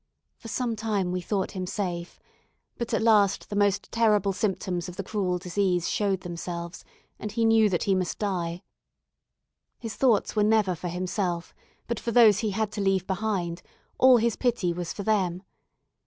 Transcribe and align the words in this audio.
For 0.35 0.47
some 0.47 0.75
time 0.75 1.11
we 1.11 1.21
thought 1.21 1.51
him 1.51 1.67
safe, 1.67 2.19
but 2.79 2.91
at 2.91 3.03
last 3.03 3.51
the 3.51 3.55
most 3.55 3.91
terrible 3.91 4.33
symptoms 4.33 4.89
of 4.89 4.95
the 4.95 5.03
cruel 5.03 5.37
disease 5.37 5.87
showed 5.91 6.21
themselves, 6.21 6.83
and 7.19 7.31
he 7.31 7.45
knew 7.45 7.69
that 7.69 7.83
he 7.83 7.93
must 7.93 8.17
die. 8.17 8.63
His 9.77 9.93
thoughts 9.93 10.35
were 10.35 10.41
never 10.41 10.73
for 10.73 10.87
himself, 10.87 11.53
but 11.85 11.99
for 11.99 12.09
those 12.11 12.39
he 12.39 12.49
had 12.49 12.71
to 12.71 12.81
leave 12.81 13.05
behind; 13.05 13.61
all 13.99 14.17
his 14.17 14.35
pity 14.35 14.73
was 14.73 14.91
for 14.91 15.03
them. 15.03 15.43